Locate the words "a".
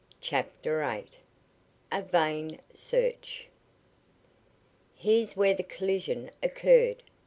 1.91-2.01